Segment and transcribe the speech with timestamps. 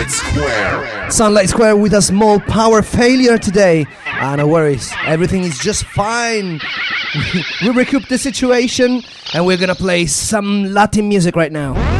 [0.00, 1.10] Sunlight Square.
[1.10, 3.86] Sunlight Square with a small power failure today.
[4.06, 6.58] Ah, no worries, everything is just fine.
[7.62, 9.02] we recoup the situation
[9.34, 11.99] and we're gonna play some Latin music right now.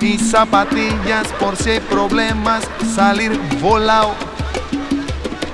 [0.00, 2.62] y zapatillas por si hay problemas,
[2.94, 4.14] salir volado.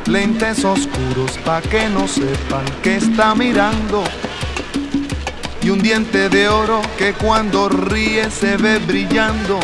[0.06, 4.04] Lentes oscuros pa' que no sepan que está mirando.
[5.62, 9.60] Y un diente de oro que cuando ríe se ve brillando.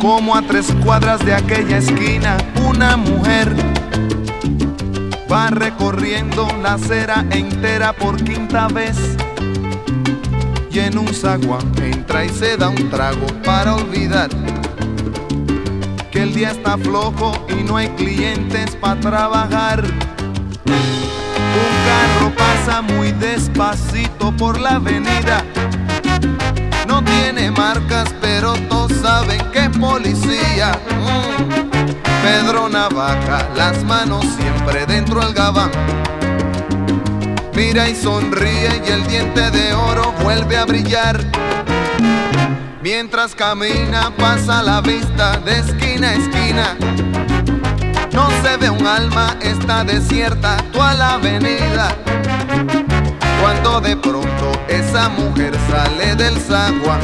[0.00, 3.54] Como a tres cuadras de aquella esquina, una mujer
[5.30, 8.96] va recorriendo la acera entera por quinta vez
[10.72, 14.30] y en un zaguán entra y se da un trago para olvidar
[16.12, 19.84] que el día está flojo y no hay clientes para trabajar.
[20.64, 25.44] Un carro pasa muy despacito por la avenida.
[26.86, 30.72] No tiene marcas, pero todos saben que es policía.
[30.90, 31.70] Mm.
[32.22, 35.70] Pedro Navaja, las manos siempre dentro del gabán
[37.60, 41.22] mira y sonríe y el diente de oro vuelve a brillar.
[42.82, 46.76] Mientras camina pasa la vista de esquina a esquina.
[48.12, 51.94] No se ve un alma, está desierta toda la avenida.
[53.42, 57.00] Cuando de pronto esa mujer sale del zaguán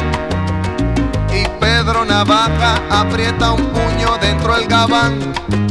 [1.31, 5.66] y Pedro Navaja aprieta un puño dentro del gabán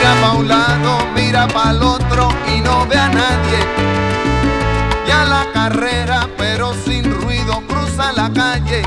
[0.00, 3.58] mira pa' un lado, mira pa' el otro y no ve a nadie.
[5.06, 8.82] Ya la carrera, pero sin ruido, cruza la calle.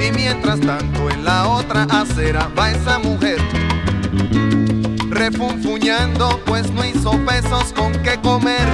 [0.00, 3.38] Y mientras tanto en la otra acera va esa mujer.
[5.10, 8.68] Refunfuñando, pues no hizo pesos con qué comer.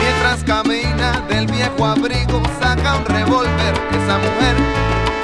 [0.00, 4.56] Mientras camina del viejo abrigo, saca un revólver esa mujer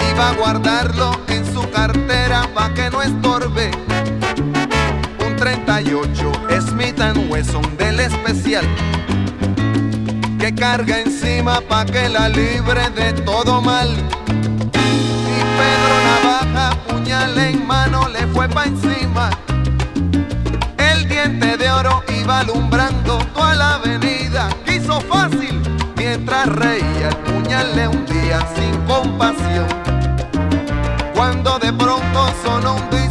[0.06, 3.70] y va a guardarlo en su cartera pa' que no estorbe.
[5.44, 6.32] Un 38
[6.68, 8.64] Smith Wesson del especial
[10.38, 13.90] que carga encima pa' que la libre de todo mal.
[13.90, 19.28] Y Pedro Navaja, puñal en mano, le fue pa' encima.
[20.78, 24.48] El diente de oro iba alumbrando toda la avenida.
[24.64, 25.60] Quiso fácil
[25.94, 29.66] mientras reía, el puñal le hundía sin compasión.
[31.14, 33.03] Cuando de pronto sonó un disparo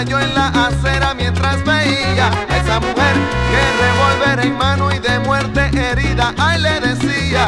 [0.00, 3.16] Cayó en la acera mientras veía a esa mujer
[3.50, 6.32] que revólver en mano y de muerte herida.
[6.38, 7.46] Ay, le decía.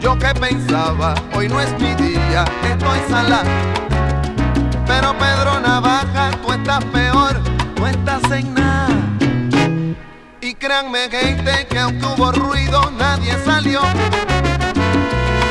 [0.00, 3.42] Yo que pensaba, hoy no es mi día, estoy sala.
[4.86, 7.42] Pero Pedro Navaja, tú estás peor,
[7.74, 8.94] tú estás en nada.
[10.40, 13.80] Y créanme, gente, que aunque hubo ruido, nadie salió.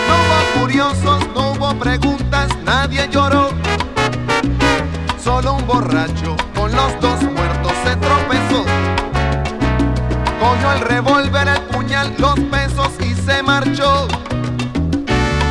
[0.08, 3.50] No hubo curiosos, no hubo preguntas, nadie lloró.
[5.30, 8.66] Solo un borracho con los dos muertos se tropezó.
[10.40, 14.08] Cogió el revólver, el puñal, los pesos y se marchó.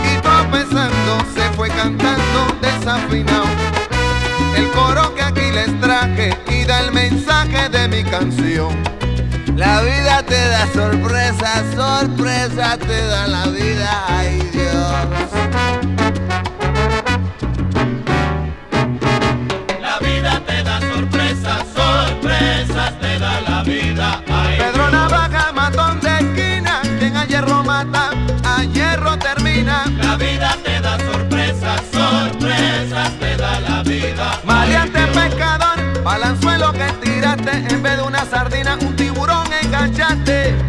[0.02, 3.46] Y tropezando se fue cantando desafinado.
[4.56, 8.76] El coro que aquí les traje y da el mensaje de mi canción.
[9.54, 15.57] La vida te da sorpresa, sorpresa te da la vida, ay Dios.
[27.28, 28.10] Hierro mata,
[28.44, 29.84] a hierro termina.
[30.00, 34.40] La vida te da sorpresas, sorpresas te da la vida.
[34.44, 40.67] Maleante pescador, balanzuelo que tiraste, en vez de una sardina, un tiburón enganchaste.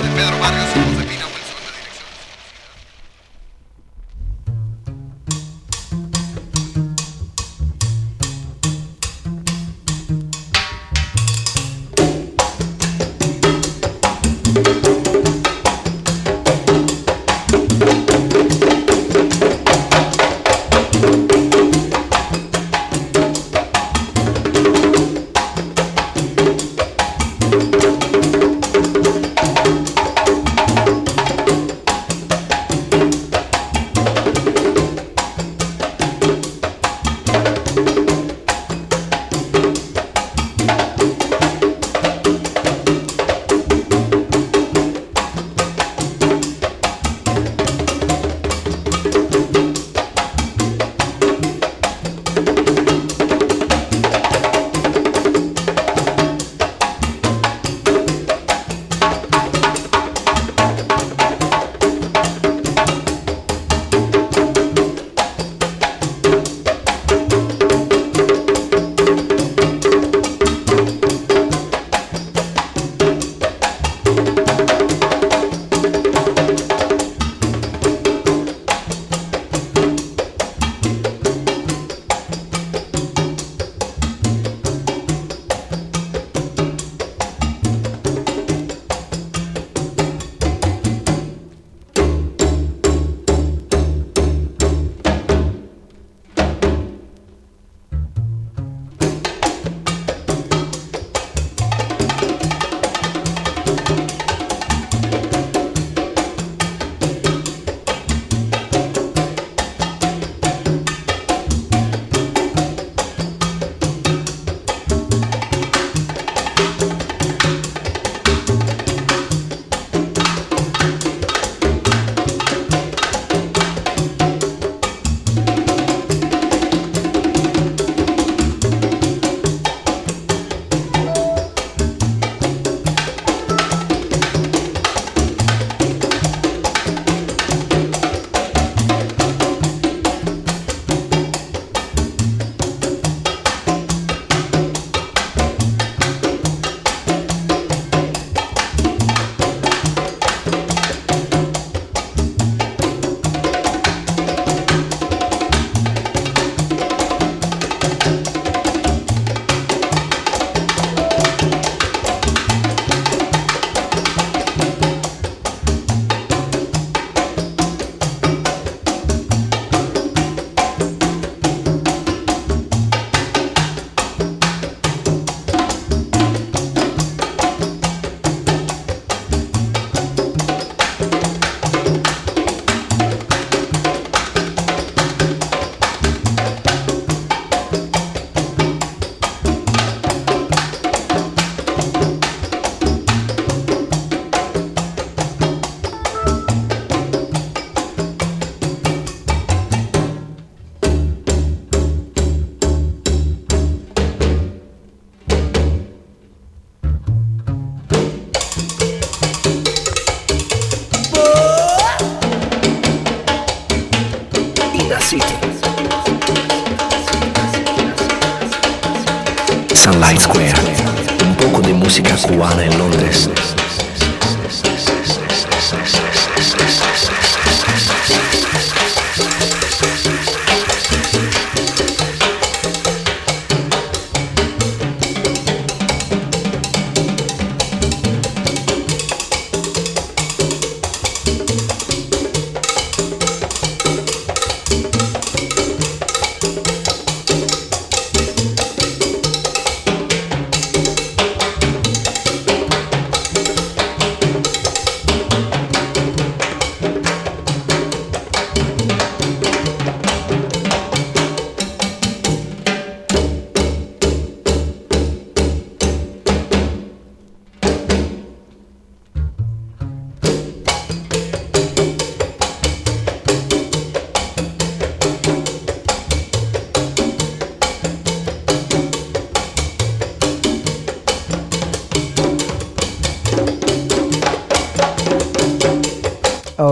[0.00, 0.87] Pedro Barrios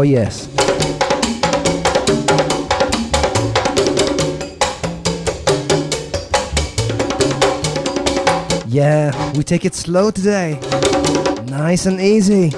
[0.06, 0.48] yes.
[8.68, 10.58] Yeah, we take it slow today.
[11.46, 12.50] Nice and easy.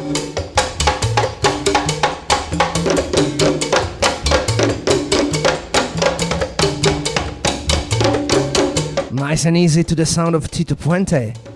[9.12, 11.47] Nice and easy to the sound of Tito Puente.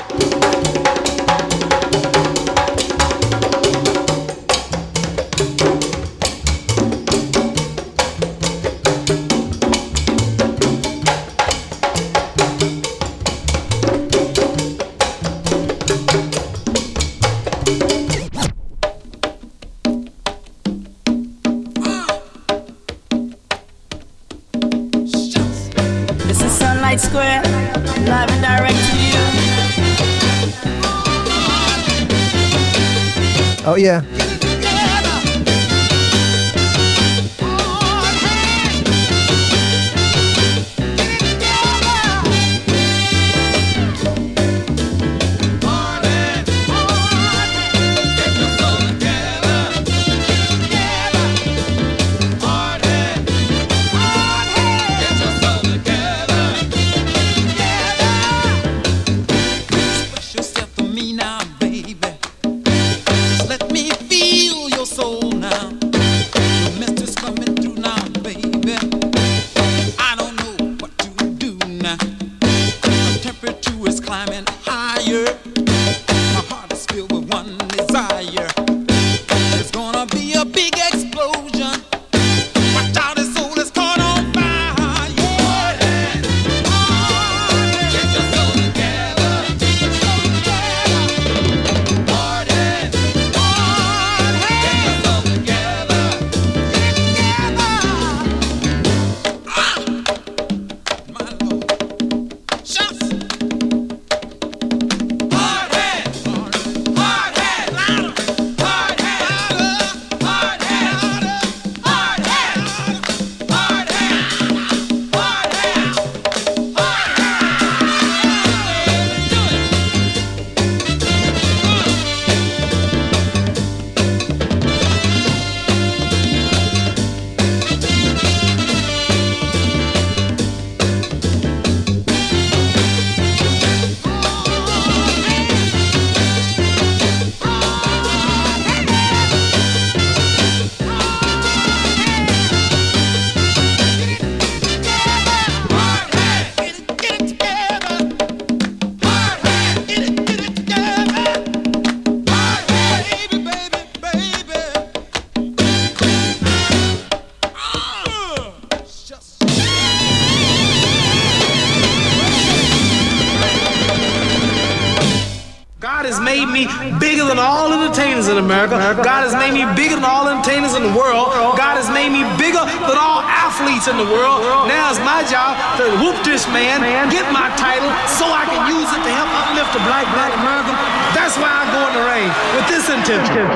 [169.72, 171.32] God bigger than all entertainers in the world.
[171.56, 174.44] God has made me bigger than all athletes in the world.
[174.68, 178.88] Now it's my job to whoop this man, get my title, so I can use
[178.92, 180.76] it to help uplift the black, black America.
[181.16, 183.48] That's why I go in the ring with this intention.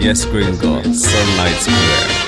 [0.00, 2.21] Yes, Gringo, Sunlight Square.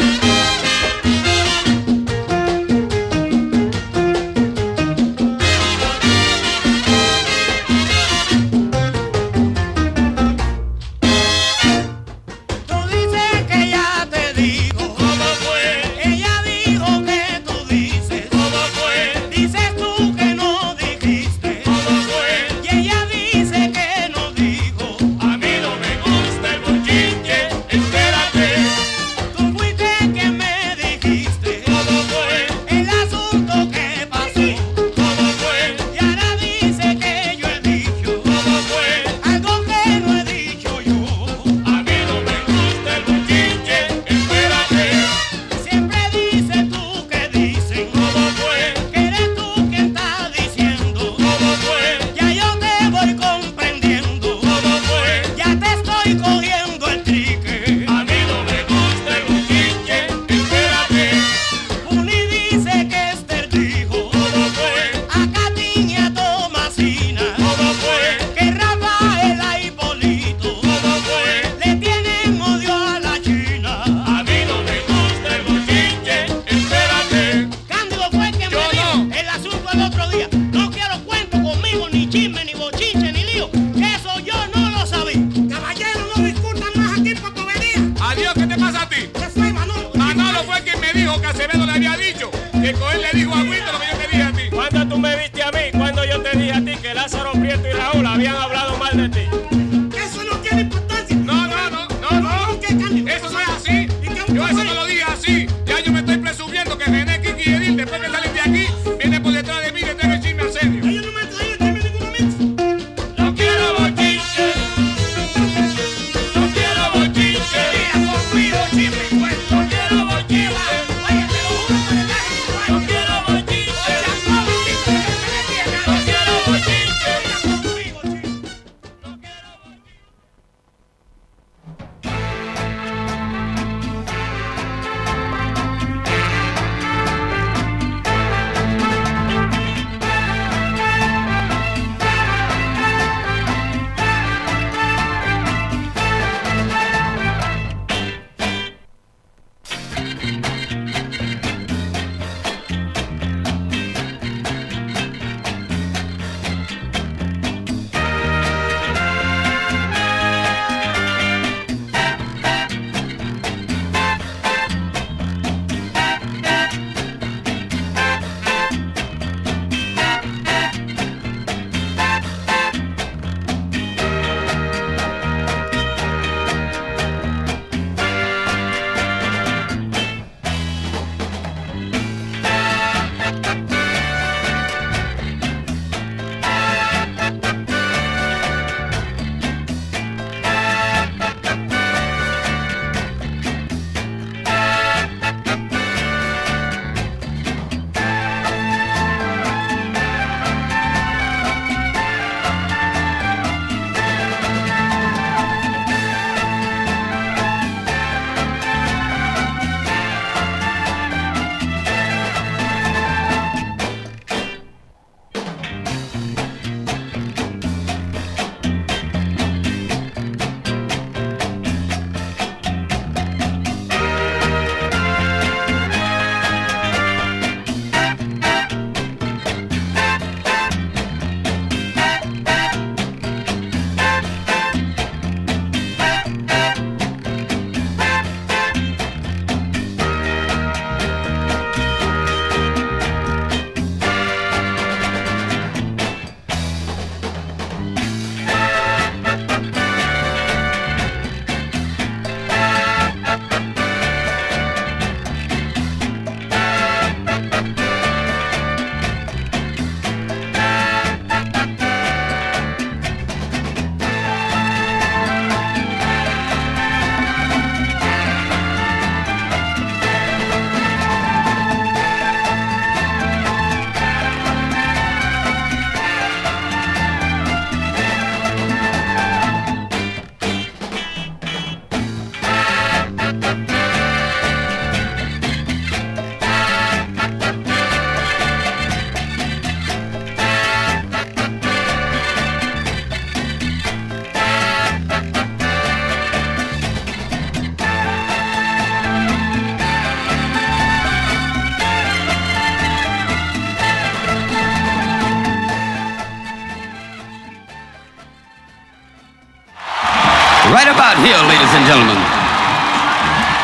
[311.75, 312.17] and gentlemen,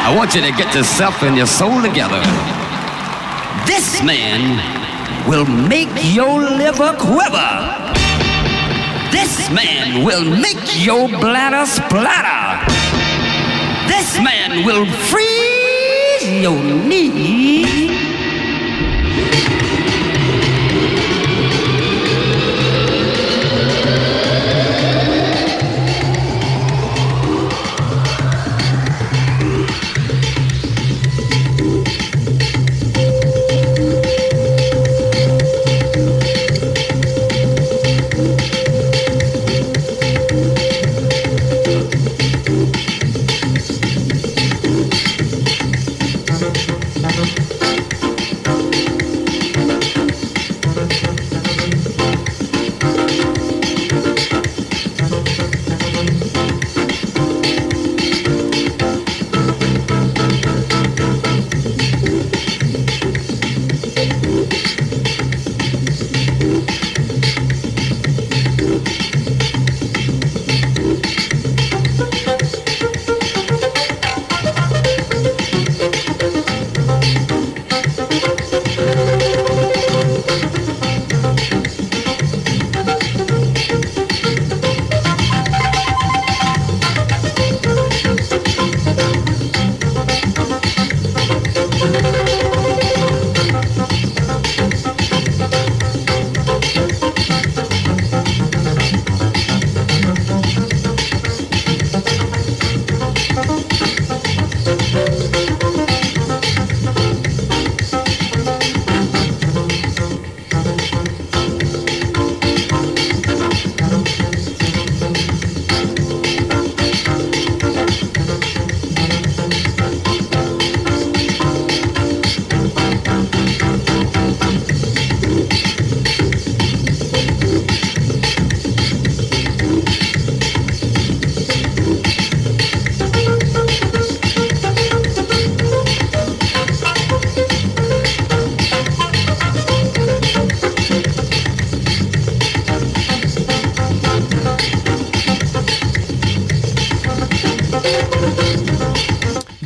[0.03, 2.21] I want you to get yourself and your soul together.
[3.67, 4.59] This man
[5.29, 7.51] will make your liver quiver.
[9.13, 12.67] This man will make your bladder splatter.
[13.87, 18.00] This man will freeze your knees.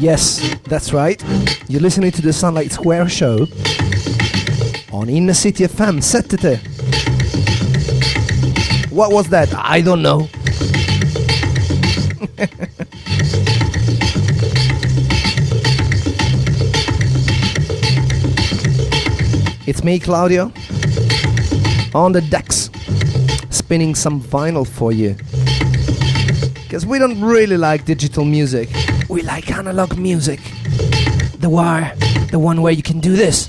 [0.04, 1.24] Yes, that's right.
[1.66, 3.46] You're listening to the Sunlight Square show
[4.92, 6.02] on Inner City FM.
[6.02, 6.60] Sättete.
[8.92, 9.48] What was that?
[9.54, 10.28] I don't know.
[19.66, 20.52] it's me, Claudio,
[21.94, 22.68] on the decks,
[23.48, 25.16] spinning some vinyl for you.
[26.62, 28.68] Because we don't really like digital music,
[29.14, 30.40] we like analog music.
[31.38, 31.94] The wire,
[32.32, 33.48] the one where you can do this.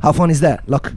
[0.00, 0.62] How fun is that?
[0.68, 0.93] Look.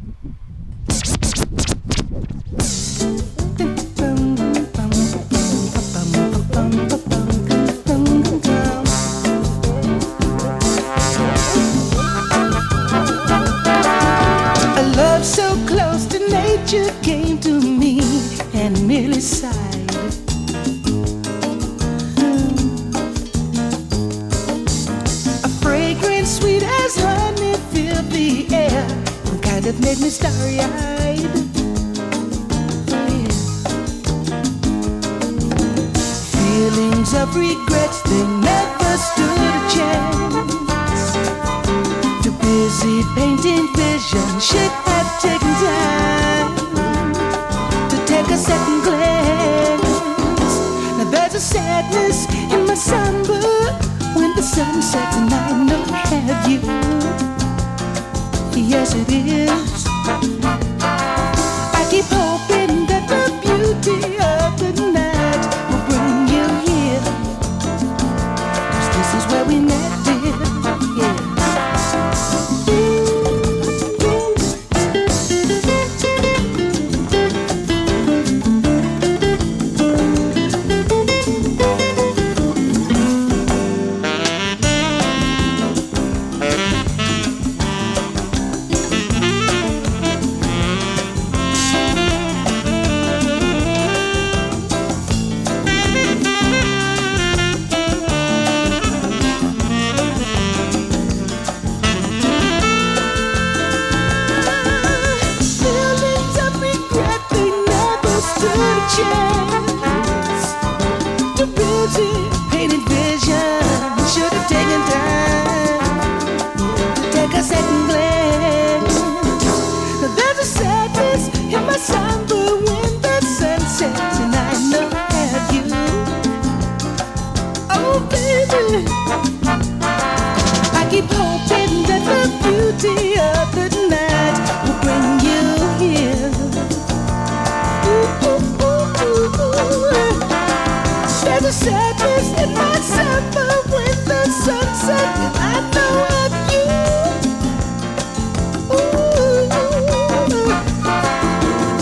[141.48, 146.68] A sadness in my summer when the sun sets and I know of you.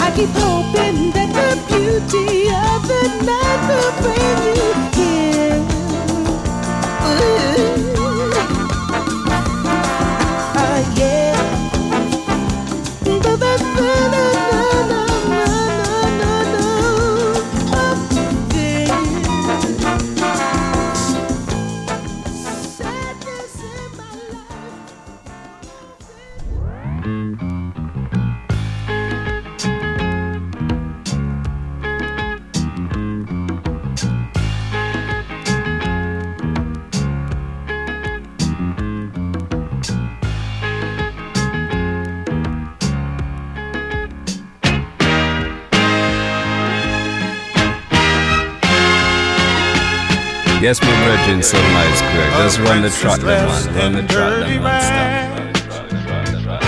[0.06, 2.28] I keep hoping that the beauty
[2.70, 5.58] of the night will bring you here.
[51.26, 52.30] My brethren, Sunlight Square.
[52.38, 53.48] Just run the track, them, man.
[53.76, 55.56] Run the track, them, man.
[56.36, 56.62] Stop.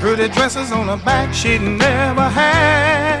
[0.00, 3.20] Pretty dresses on her back she never had.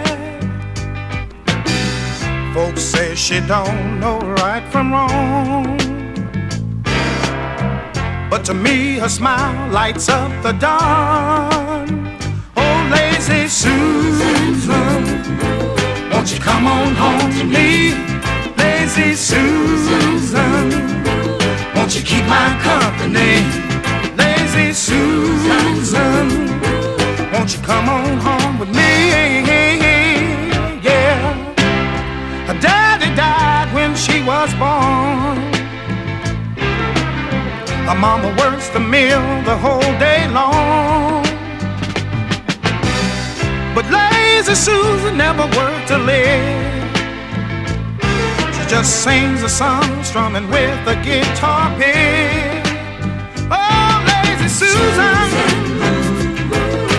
[2.54, 5.76] Folks say she don't know right from wrong.
[8.30, 12.16] But to me, her smile lights up the dawn.
[12.56, 15.04] Oh, lazy Susan,
[16.10, 18.09] won't you come on home to me?
[18.90, 20.68] Lazy Susan,
[21.76, 23.46] won't you keep my company?
[24.18, 26.26] Lazy Susan,
[27.32, 29.44] won't you come on home with me?
[30.82, 31.54] Yeah.
[32.48, 35.38] Her daddy died when she was born.
[37.86, 41.22] Her mama works the mill the whole day long.
[43.72, 46.79] But lazy Susan never worked to live.
[48.70, 52.62] Just sings a song strumming with a guitar pick.
[53.50, 55.28] Oh, lazy Susan,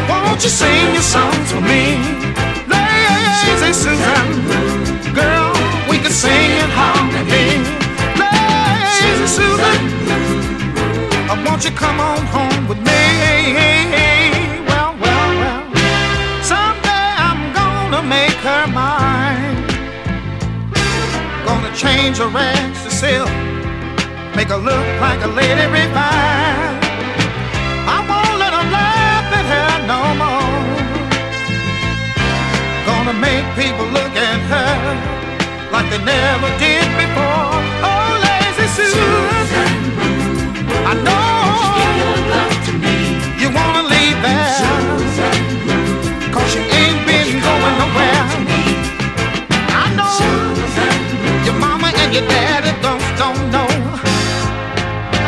[0.10, 1.96] won't you sing your songs for me?
[2.68, 4.28] Lazy Susan,
[5.16, 5.54] girl,
[5.90, 7.64] we can sing in harmony.
[8.20, 9.80] Lazy Susan,
[11.30, 13.02] uh, won't you come on home with me?
[14.68, 15.64] Well, well, well,
[16.44, 19.21] someday I'm gonna make her mine.
[21.74, 23.30] Change her rags to silk,
[24.36, 26.84] make her look like a lady refined.
[27.88, 30.60] I won't let her laugh at her no more.
[32.86, 34.74] Gonna make people look at her
[35.72, 37.56] like they never did before.
[37.88, 39.72] Oh, lazy Susan,
[40.86, 41.32] I know
[43.42, 44.70] you wanna leave there,
[46.32, 46.71] cause you
[52.14, 53.68] your daddy don't, don't know.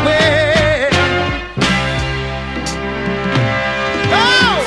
[0.04, 0.92] Well,
[4.12, 4.58] oh,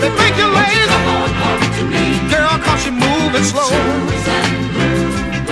[0.00, 0.98] they think you're lazy,
[2.30, 3.70] girl, cause you're moving slow.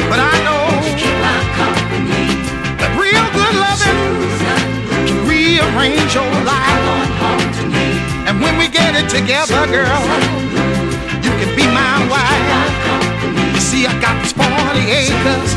[0.09, 0.65] But I know
[2.79, 3.99] that real good loving
[5.07, 6.87] can rearrange your life.
[8.29, 10.03] And when we get it together, girl,
[11.25, 12.72] you can be my wife.
[14.73, 15.53] 40 acres.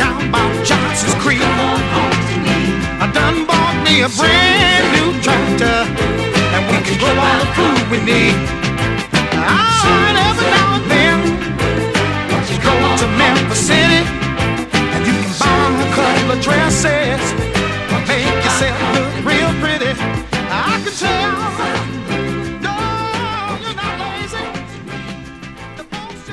[0.00, 1.42] Down by Johnson's Creek.
[1.44, 5.84] I done bought me a brand new tractor,
[6.56, 8.36] and we can grow all the food ah, we need.
[9.36, 11.18] Alright, every now and then,
[12.64, 14.00] go to Memphis City,
[14.72, 17.23] and you can buy a couple of dresses,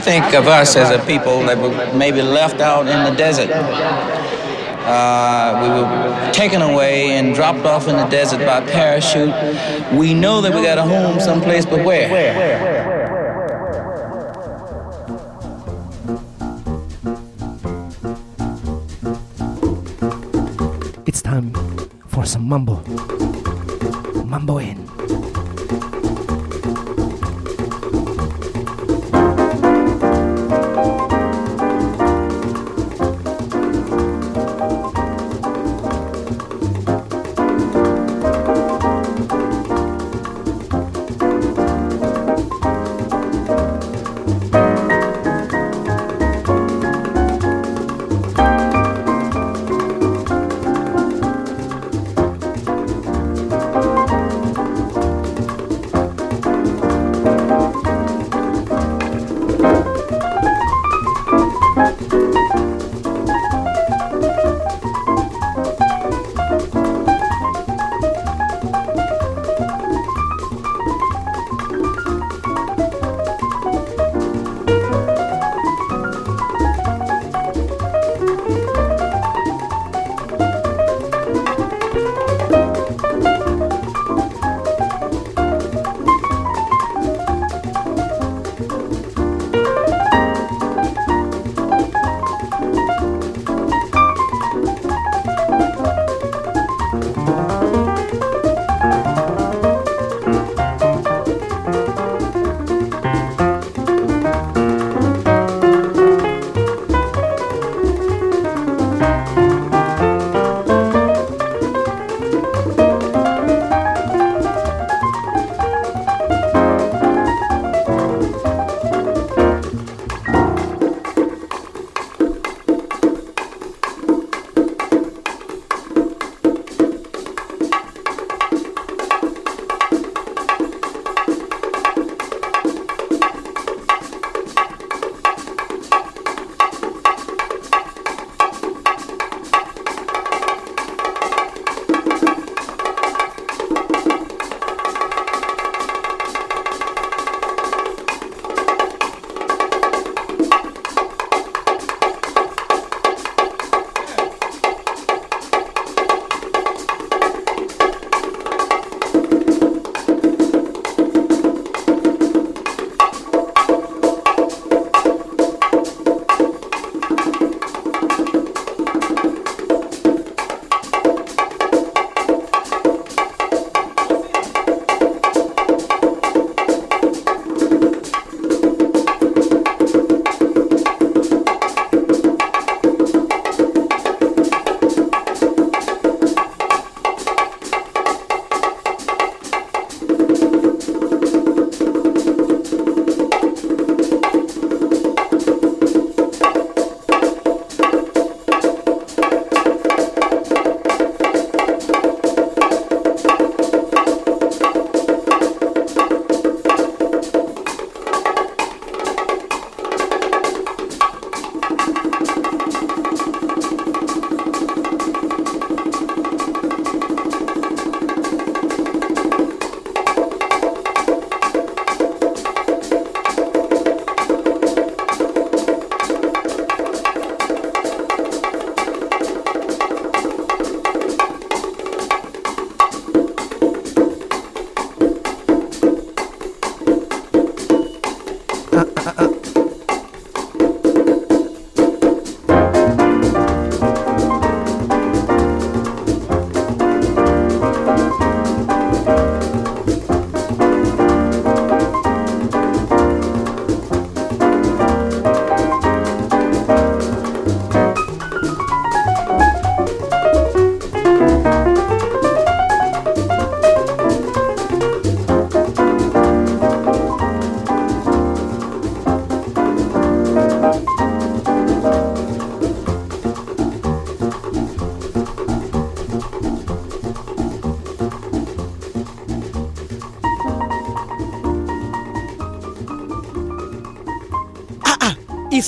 [0.02, 3.50] Think of us as a people that were maybe left out in the desert.
[4.84, 9.32] Uh, we were taken away and dropped off in the desert by parachute.
[9.96, 12.10] We know that we got a home someplace, but where?
[21.06, 21.52] It's time
[22.08, 22.82] for some mambo.
[24.24, 25.31] Mambo in.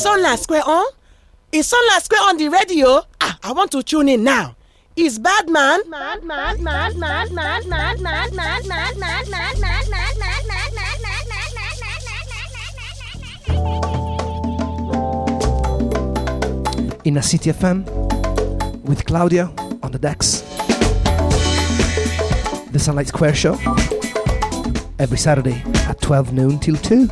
[0.04, 0.84] Is Sunlight Square on?
[1.50, 3.00] Is Sunlight Square on the radio?
[3.22, 4.54] Ah, I want to tune in now.
[4.96, 5.80] Is Badman.
[17.04, 17.86] Inner City FM
[18.84, 19.50] with Claudia
[19.82, 20.42] on the decks.
[22.72, 23.54] The Sunlight Square Show
[24.98, 27.08] every Saturday at 12 noon till 2.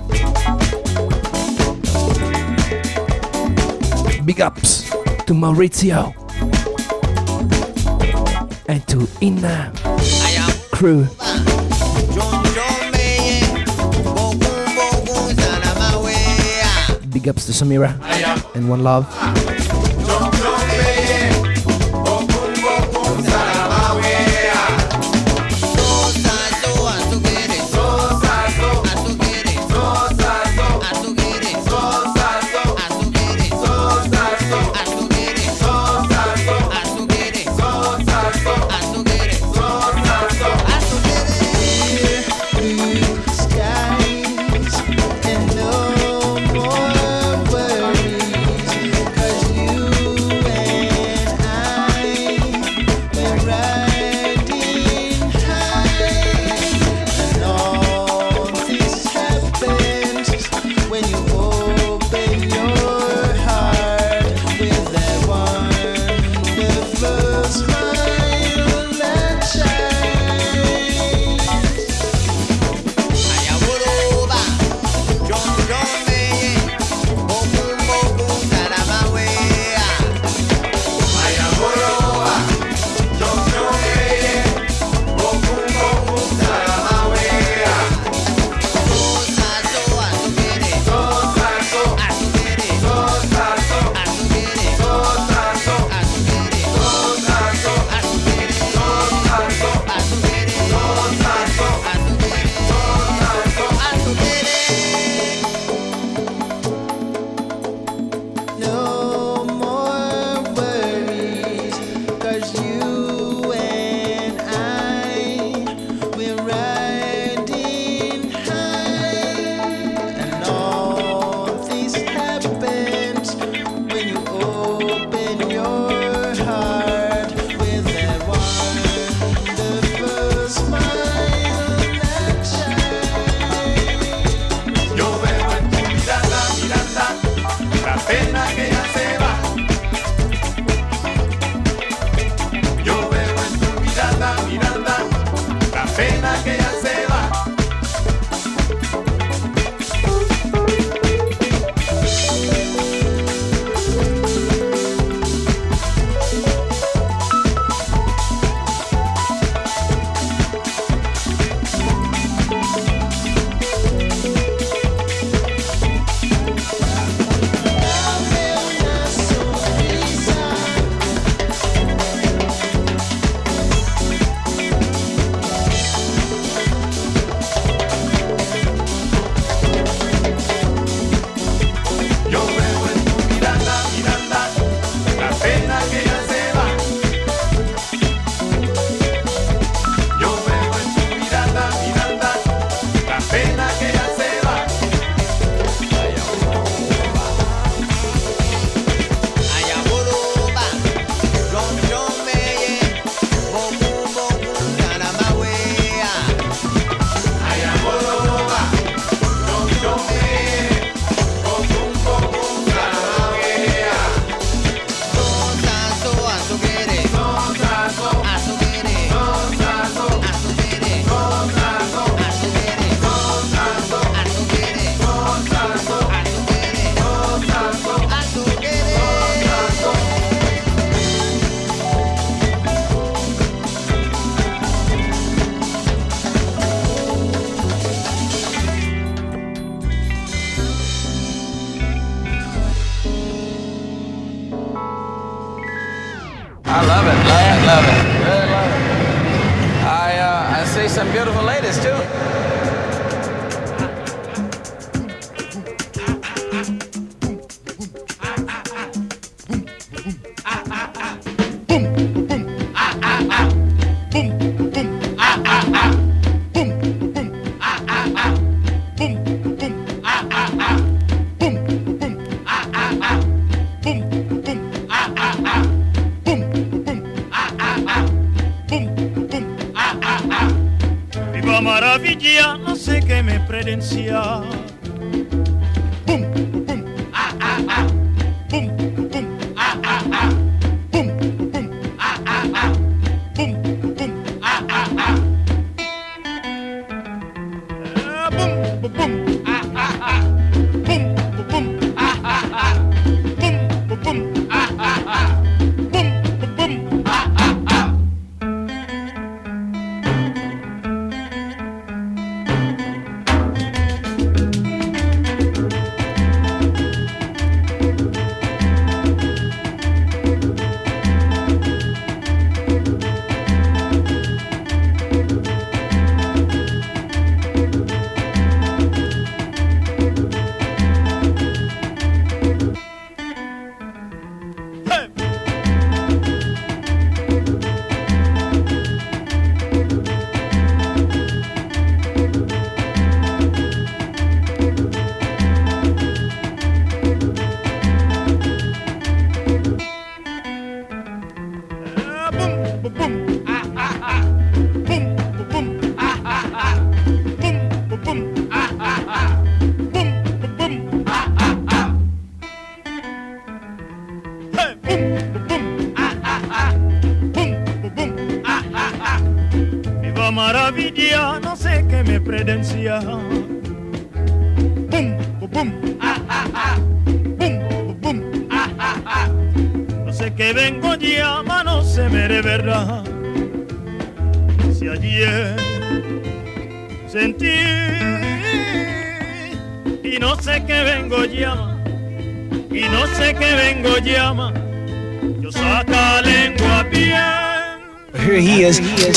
[4.24, 4.88] Big ups
[5.26, 6.14] to Maurizio
[8.68, 9.72] and to Inna
[10.70, 11.06] crew.
[17.10, 17.98] Big ups to Samira
[18.54, 19.06] and one love.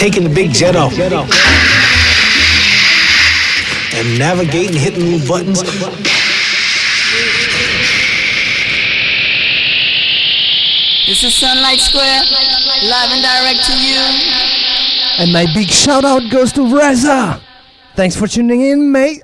[0.06, 0.94] taking the big jet off.
[3.96, 5.64] And navigating, hitting little buttons.
[11.08, 12.22] This is Sunlight Square,
[12.84, 13.98] live and direct to you.
[15.18, 17.42] And my big shout out goes to Reza.
[17.96, 19.24] Thanks for tuning in, mate.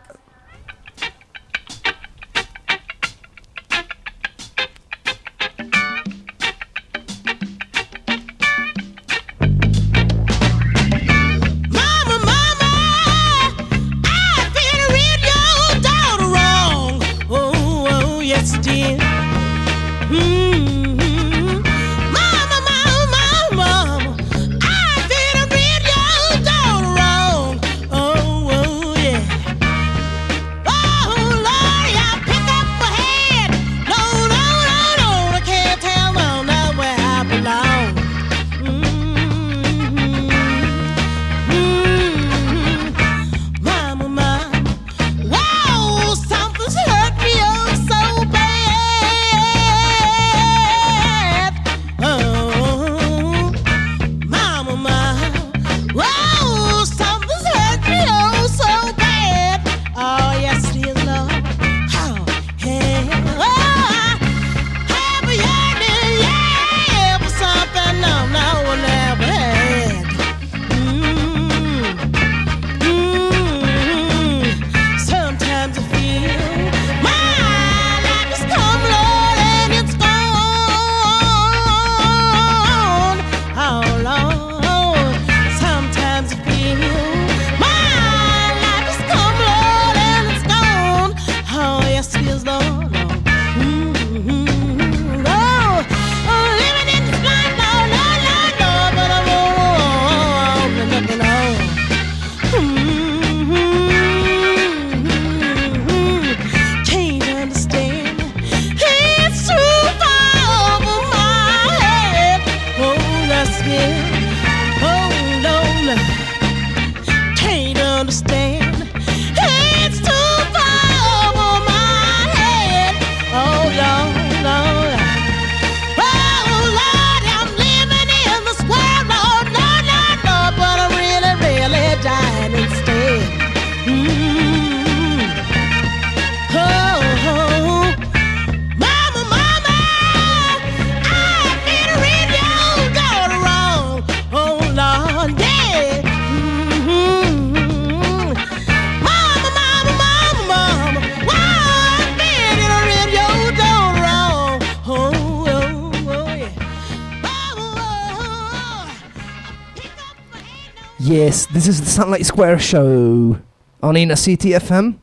[161.61, 163.37] This is the Sunlight Square show
[163.83, 164.97] on Inner City FM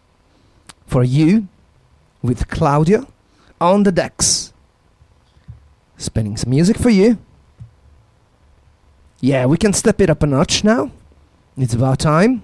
[0.89, 1.47] for you
[2.21, 3.07] with Claudia
[3.61, 4.53] on the decks.
[5.97, 7.19] Spinning some music for you.
[9.21, 10.91] Yeah, we can step it up a notch now.
[11.57, 12.43] It's about time.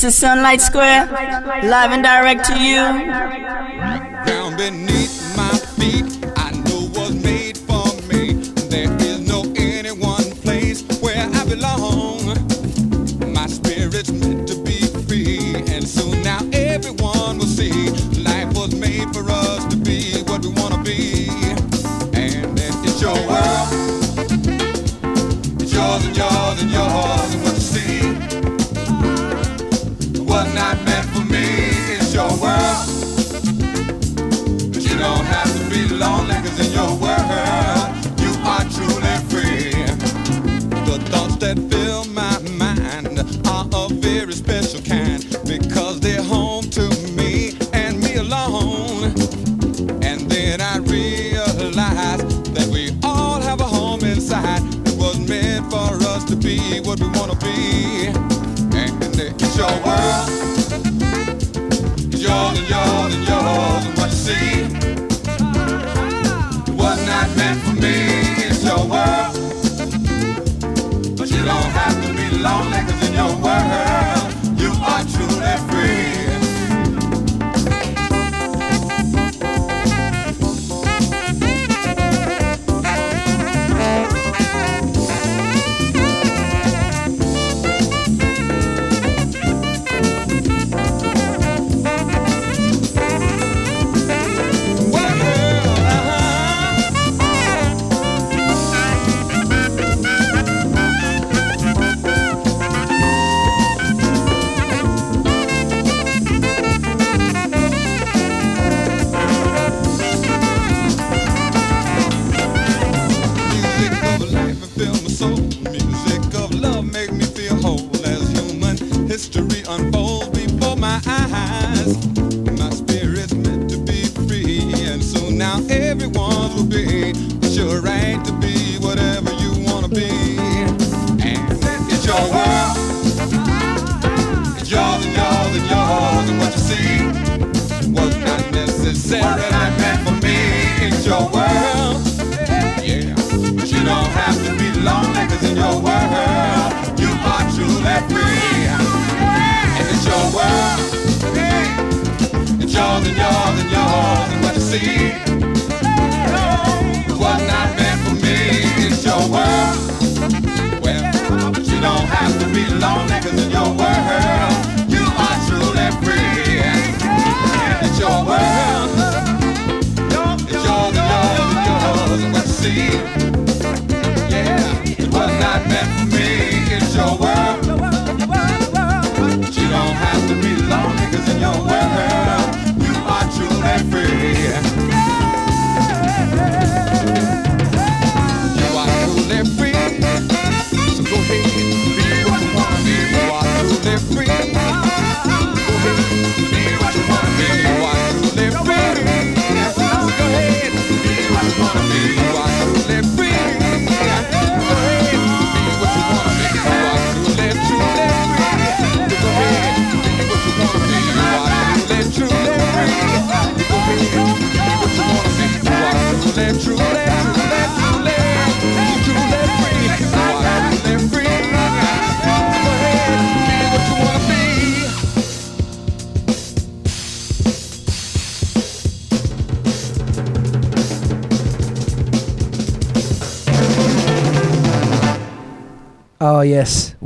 [0.00, 1.08] This is Sunlight Square,
[1.62, 3.49] live and direct to you.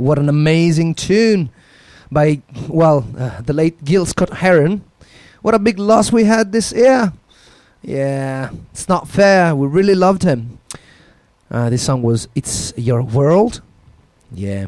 [0.05, 1.49] What an amazing tune
[2.11, 4.83] by, well, uh, the late Gil Scott Heron.
[5.41, 7.11] What a big loss we had this year.
[7.81, 9.55] Yeah, it's not fair.
[9.55, 10.59] We really loved him.
[11.49, 13.61] Uh, this song was It's Your World.
[14.31, 14.67] Yeah.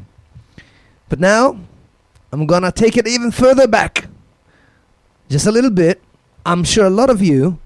[1.07, 1.59] But now,
[2.31, 4.07] I'm gonna take it even further back.
[5.29, 6.01] Just a little bit.
[6.47, 7.59] I'm sure a lot of you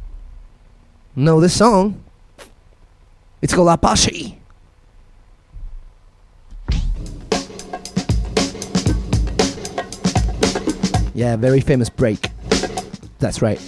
[1.15, 2.03] know this song.
[3.41, 4.40] It's called Apache.
[11.21, 12.31] Yeah, very famous break.
[13.19, 13.59] That's right.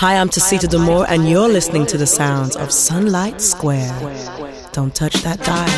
[0.00, 3.92] Hi, I'm Tasita Damore, and you're listening to the sounds of Sunlight Square.
[4.72, 5.68] Don't touch that dial.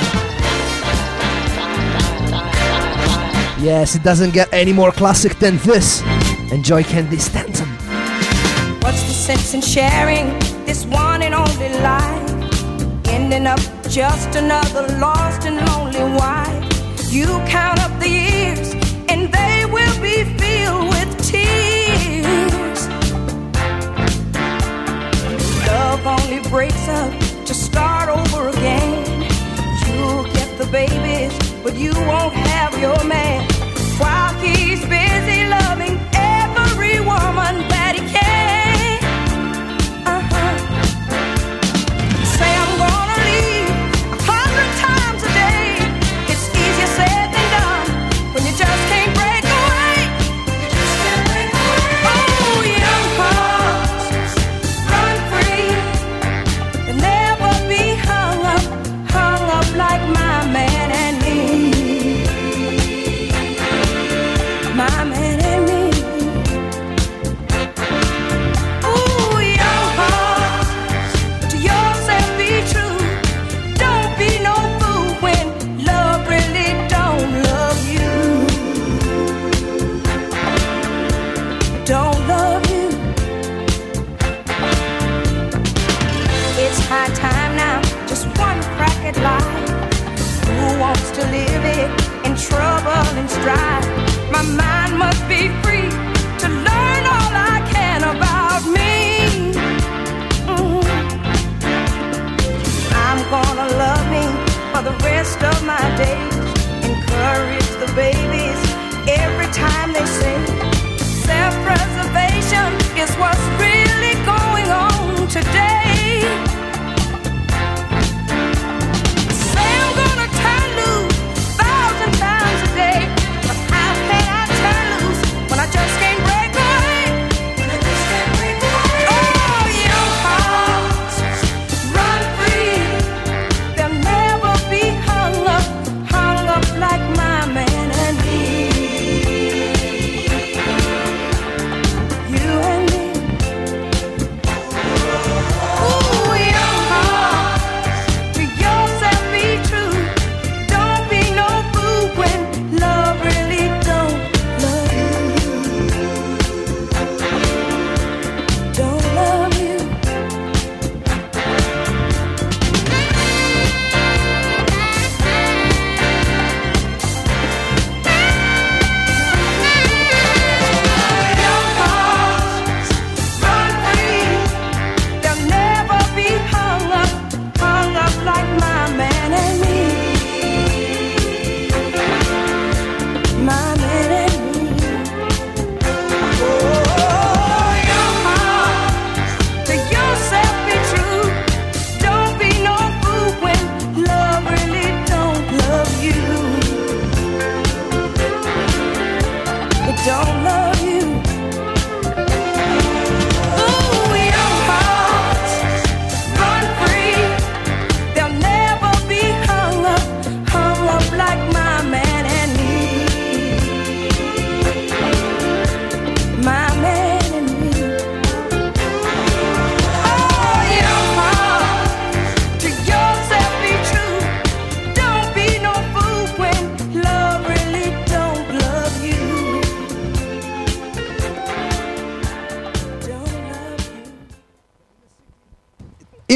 [3.60, 6.02] Yes, it doesn't get any more classic than this.
[6.52, 7.66] Enjoy Candi Staton.
[8.82, 13.08] What's the sense in sharing this one and only life?
[13.08, 13.58] Ending up
[13.88, 17.12] just another lost and lonely wife.
[17.12, 17.91] You count up
[26.52, 27.10] breaks up,
[27.46, 29.22] to start over again.
[29.86, 31.32] You'll get the babies,
[31.62, 33.51] but you won't have your man.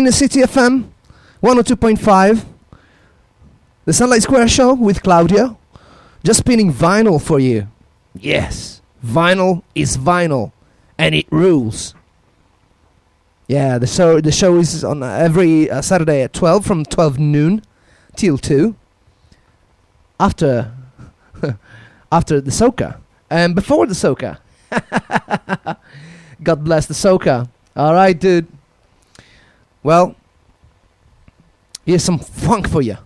[0.06, 0.88] the City FM
[1.42, 2.44] 102.5,
[3.84, 5.58] the Sunlight Square Show with Claudio.
[6.22, 7.66] Just spinning vinyl for you.
[8.14, 10.52] Yes, vinyl is vinyl,
[10.96, 11.94] and it rules.
[13.48, 17.62] Yeah, the show the show is on every uh, Saturday at 12 from 12 noon
[18.14, 18.76] till 2
[20.20, 20.72] after
[22.12, 24.38] after the soca and before the soca.
[26.42, 27.48] God bless the soca.
[27.74, 28.55] All right, dude.
[29.86, 30.16] Well,
[31.84, 32.96] here's some funk for you.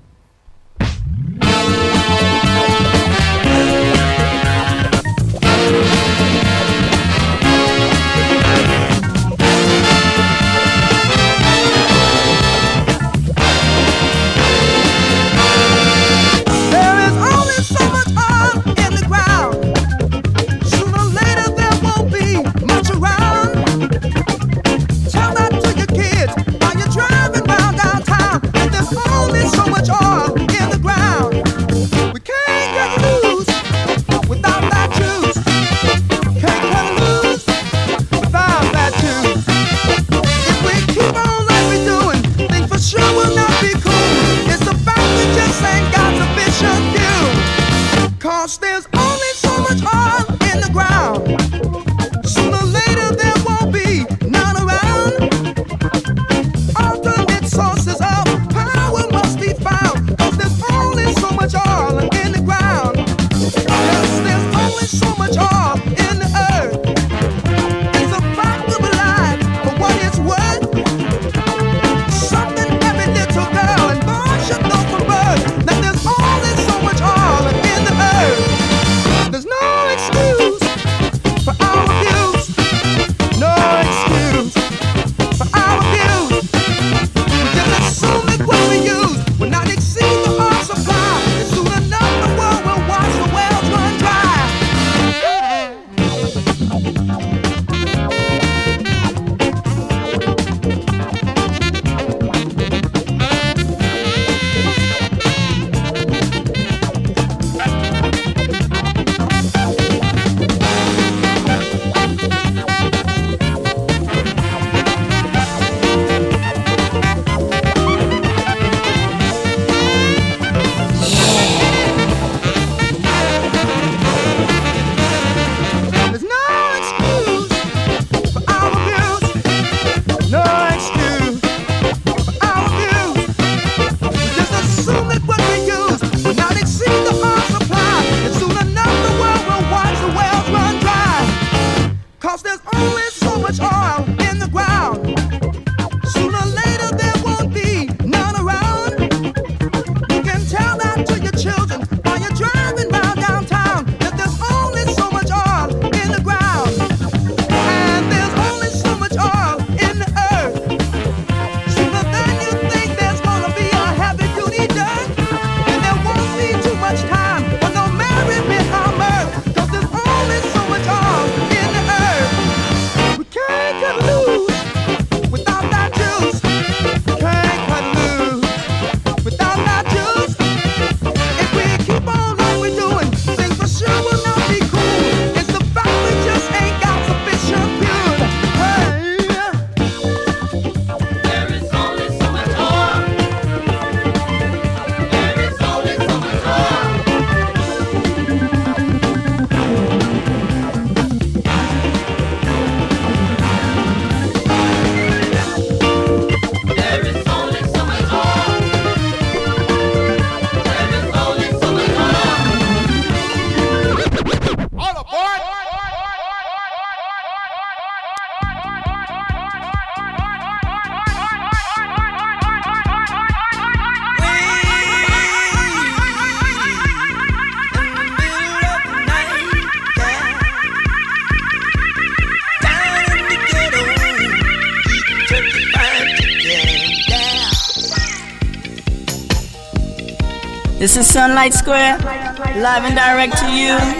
[240.91, 244.00] This is Sunlight Square, live and direct to you.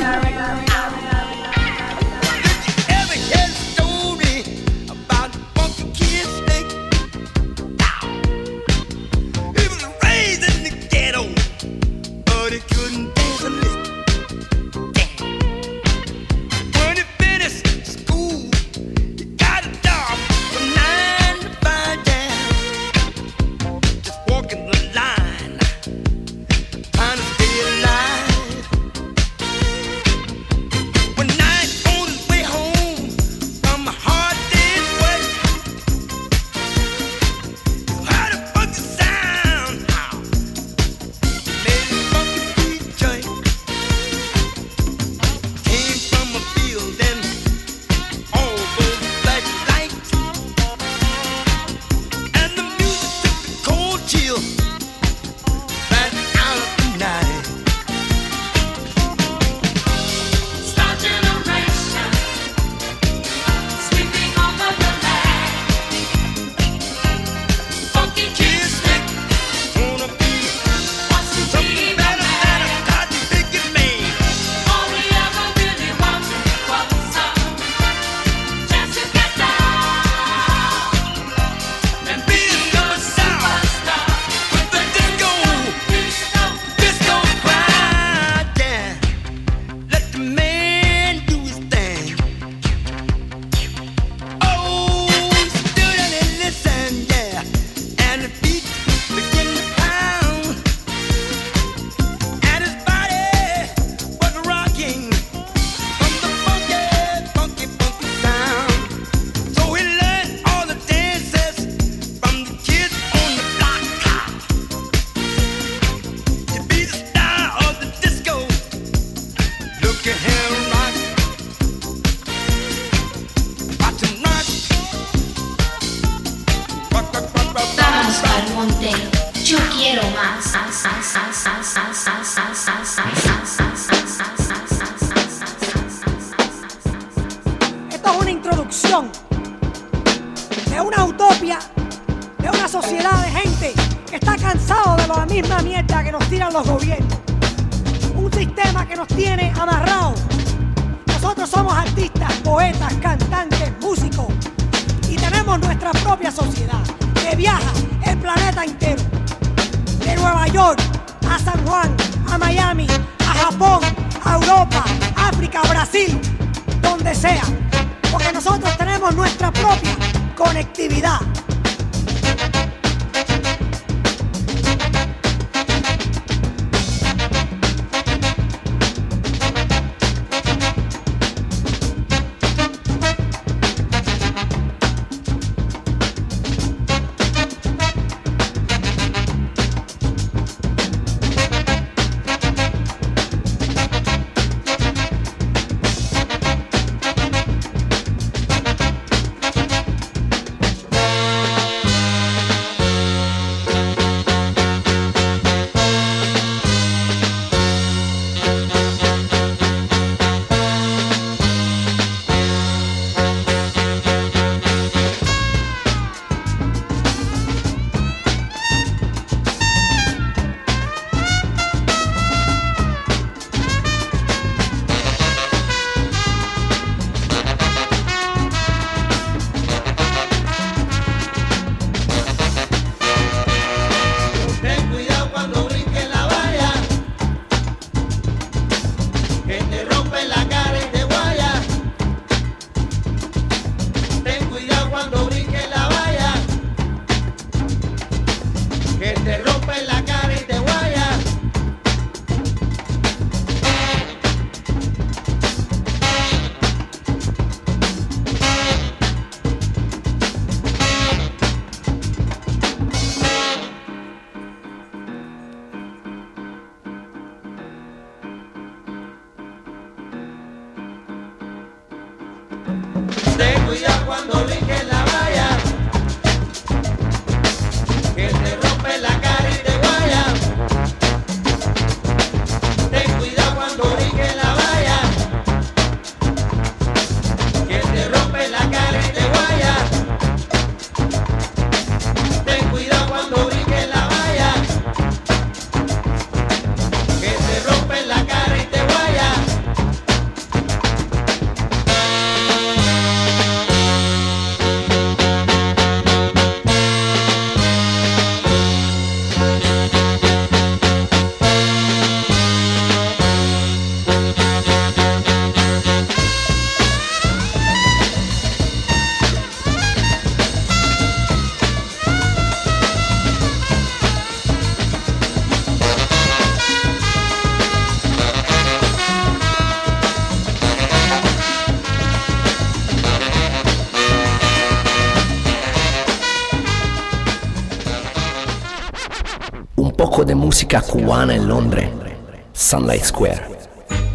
[340.71, 342.15] musica cubana in London,
[342.53, 343.45] Sunlight Square,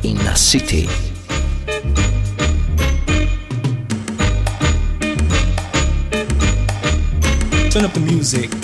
[0.03, 0.87] Inner City.
[7.69, 8.54] Turn up the music.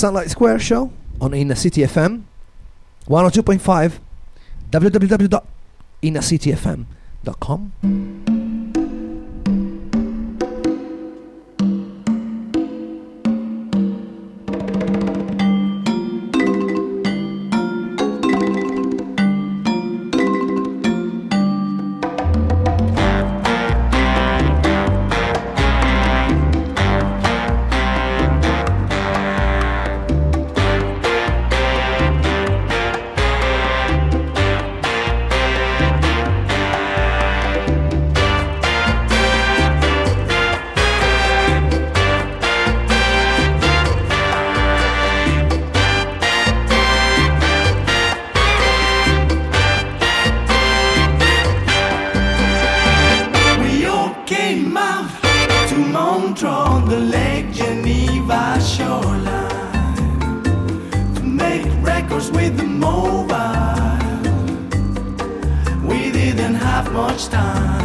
[0.00, 0.90] Sunlight Square show
[1.20, 2.22] on Inner City FM
[3.06, 3.98] 102.5
[4.70, 6.86] www.innactfm.com
[67.10, 67.79] much time.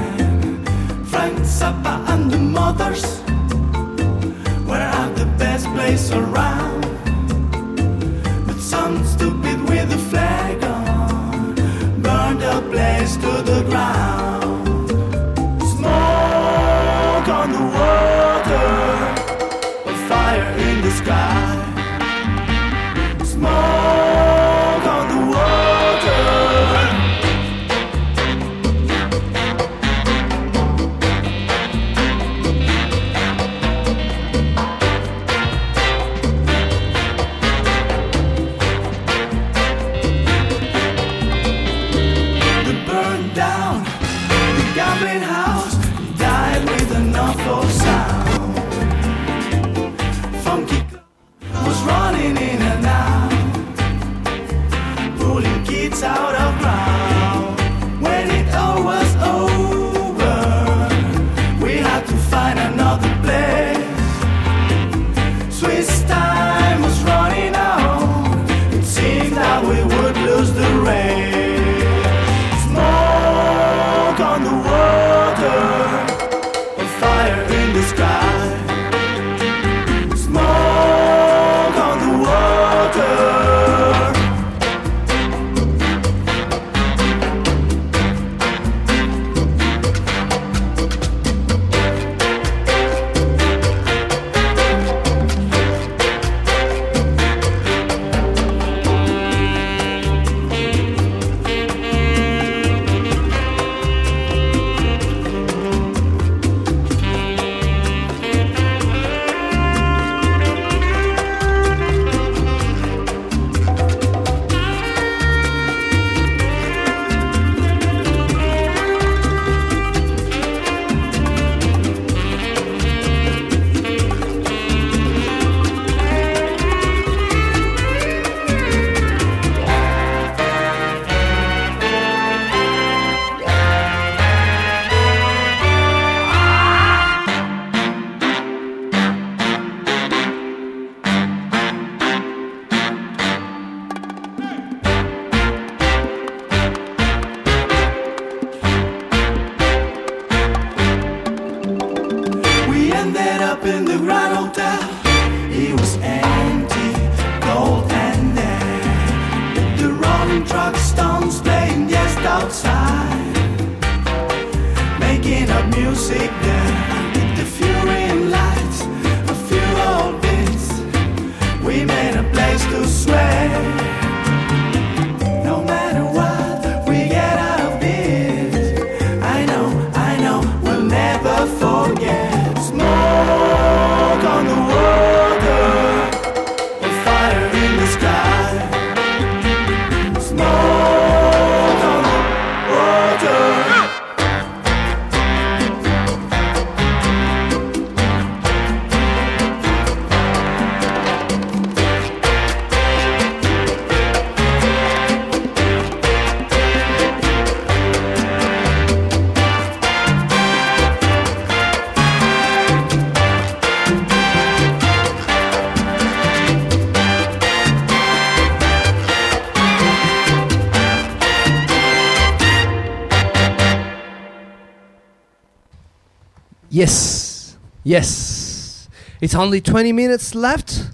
[226.76, 228.90] Yes, yes.
[229.22, 230.90] It's only 20 minutes left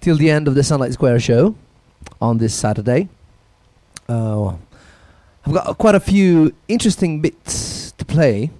[0.00, 1.56] till the end of the Sunlight Square show
[2.22, 3.10] on this Saturday.
[4.08, 4.54] Uh,
[5.44, 8.50] I've got quite a few interesting bits to play.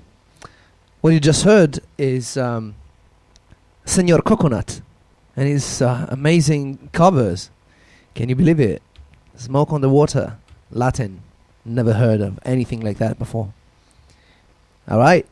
[1.01, 2.74] What you just heard is um,
[3.87, 4.82] Senor Coconut
[5.37, 7.49] and his uh, amazing covers.
[8.15, 8.82] Can you believe it?
[9.35, 10.37] Smoke on the Water,
[10.70, 11.23] Latin.
[11.65, 13.55] Never heard of anything like that before.
[14.87, 15.27] All right.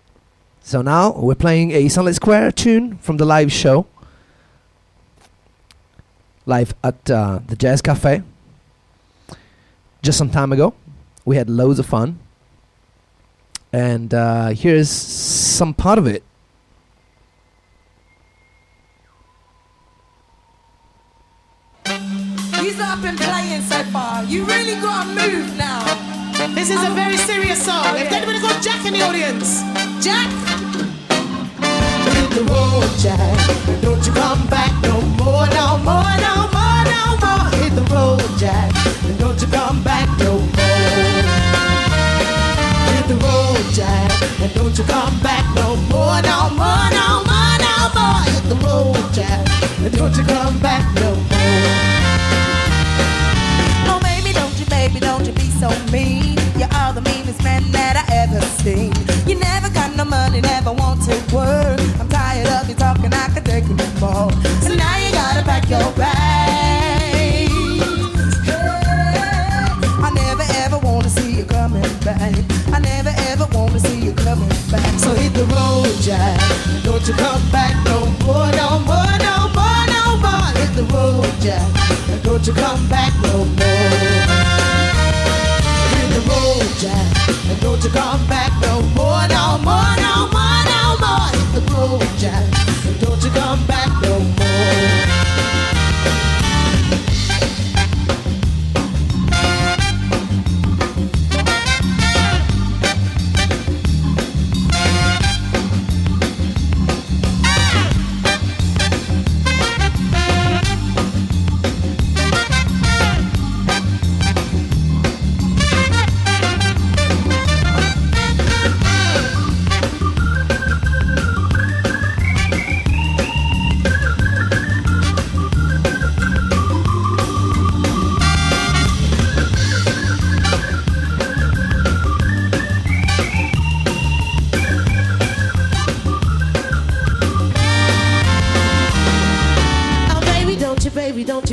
[0.69, 3.87] So now we're playing a Sunlight Square tune from the live show.
[6.45, 8.21] Live at uh, the Jazz Cafe.
[10.03, 10.75] Just some time ago.
[11.25, 12.19] We had loads of fun.
[13.73, 16.23] And uh, here's some part of it.
[21.87, 24.23] He's up and playing so far.
[24.25, 26.09] You really gotta move now.
[26.55, 27.97] This is a very serious song.
[27.97, 29.63] If anybody's got Jack in the audience,
[30.09, 30.31] Jack.
[32.17, 33.37] Hit the road, Jack.
[33.83, 37.45] Don't you come back no more, no more, no more, no more.
[37.61, 38.73] Hit the road, Jack.
[39.05, 41.21] And don't you come back no more.
[42.89, 44.11] Hit the road, Jack.
[44.41, 48.23] And don't you come back no more, no more, no more, no more.
[48.33, 49.45] Hit the road, Jack.
[49.85, 51.69] And don't you come back no more.
[53.93, 56.48] Oh, baby, don't you, baby, don't you be so mean.
[56.99, 58.91] The meanest man that I ever seen.
[59.23, 61.79] You never got no money, never want to work.
[62.01, 64.33] I'm tired of you talking, I can take it no more.
[64.67, 67.55] So now you gotta pack your bags.
[70.03, 72.35] I never ever wanna see you coming back.
[72.75, 74.99] I never ever wanna see you coming back.
[74.99, 76.35] So hit the road, Jack.
[76.83, 80.51] Don't you come back no more, no more, no more, no more.
[80.59, 81.63] Hit the road, Jack.
[82.25, 84.38] Don't you come back no more.
[86.79, 87.61] Jack.
[87.61, 91.29] Don't you come back no more, no more, no more, no more.
[91.35, 92.45] Hit the road, Jack.
[93.01, 95.18] Don't you come back no more.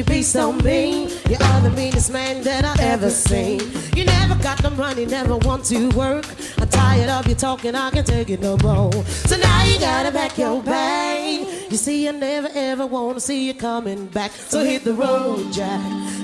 [0.06, 1.10] Be so mean.
[1.30, 3.61] You are the meanest man that I ever seen.
[3.95, 6.26] You never got the money, never want to work.
[6.57, 8.91] I'm tired of you talking, I can't take it no more.
[9.03, 11.48] So now you gotta pack your bag.
[11.72, 14.32] You see, I never ever wanna see you coming back.
[14.32, 15.82] So hit the road, Jack.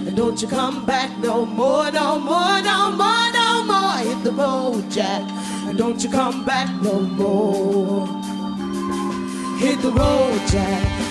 [0.07, 3.97] And don't you come back no more, no more, no more, no more.
[3.97, 5.21] Hit the road, Jack.
[5.67, 8.07] And don't you come back no more.
[9.59, 11.10] Hit the road, Jack.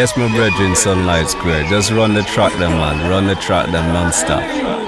[0.00, 1.68] Yes, my brethren, Sunlight Square.
[1.68, 3.10] Just run the track, them man.
[3.10, 4.79] Run the track, them non-stop.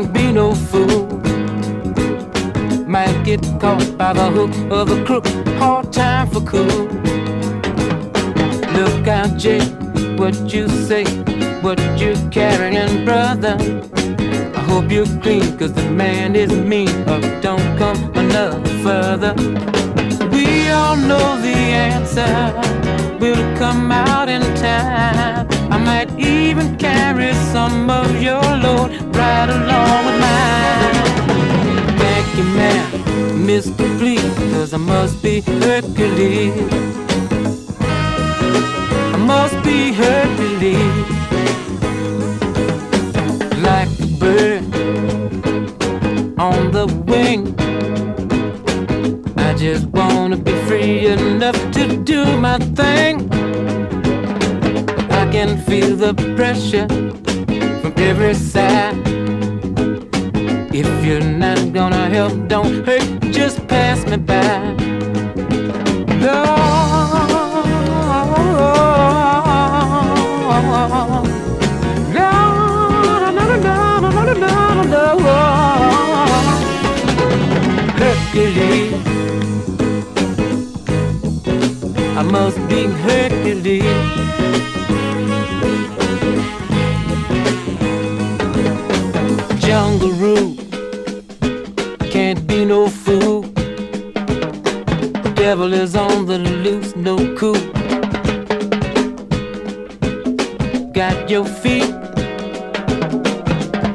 [0.00, 1.06] Can't be no fool.
[2.86, 5.26] Might get caught by the hook of a crook.
[5.58, 6.88] Hard time for cool.
[8.78, 9.60] Look out, Jay,
[10.16, 11.04] what you say,
[11.60, 13.56] what you carrying, brother.
[14.54, 16.88] I hope you're clean, cause the man is mean.
[17.08, 19.34] Or don't come another further.
[20.32, 21.56] We all know the
[21.88, 22.30] answer
[23.20, 25.59] We'll come out in time.
[26.50, 30.94] Even carry some of your load right along with mine.
[31.96, 32.90] Thank you, man,
[33.46, 33.86] Mr.
[33.98, 36.52] Please, cause I must be Hercules.
[39.14, 41.06] I must be Hercules.
[43.62, 44.64] Like a bird
[46.36, 47.54] on the wing.
[49.36, 53.39] I just wanna be free enough to do my thing
[55.70, 56.88] feel the pressure
[57.80, 58.96] from every side.
[60.74, 64.74] If you're not gonna help, don't hurt, just pass me by.
[66.24, 66.38] No.
[78.02, 78.92] Hercules.
[82.18, 84.19] I must be Hercules.
[95.60, 97.60] Devil is on the loose, no cool.
[100.92, 101.92] Got your feet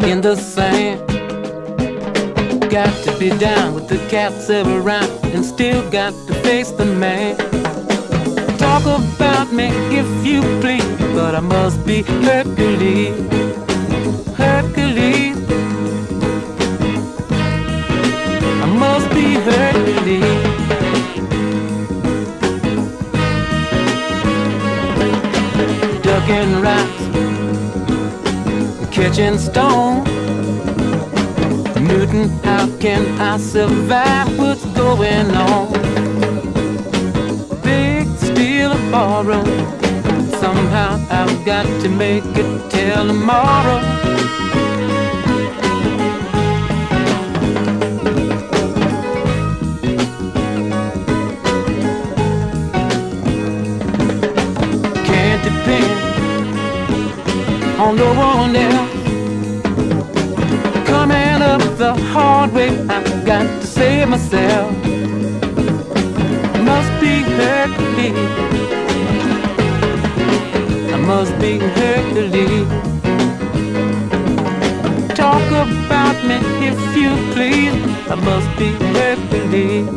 [0.05, 1.01] in the sand.
[2.69, 7.35] Got to be down with the cats around and still got to face the man.
[8.59, 10.85] Talk about me if you please,
[11.15, 13.44] but I must be Hercules.
[29.05, 30.03] pitching stone.
[31.87, 35.71] Newton, how can I survive what's going on?
[37.61, 39.43] Big steel borrow.
[40.41, 43.81] Somehow I've got to make it till tomorrow.
[55.05, 55.91] Can't depend
[57.79, 58.64] on no one else.
[62.45, 64.71] Hard way, I've got to save myself.
[66.63, 68.15] Must be Hercules.
[70.93, 72.67] I must be Hercules.
[75.15, 77.73] Talk about me if you please.
[78.09, 79.89] I must be Hercules.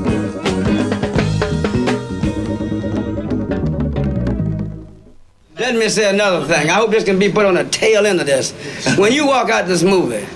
[5.58, 6.70] Let me say another thing.
[6.70, 8.52] I hope this can be put on the tail end of this.
[8.96, 10.26] When you walk out this movie,